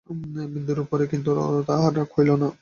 [0.53, 1.31] বিন্দুর উপরে কিন্তু
[1.67, 2.47] তাহার রাগ হইল না।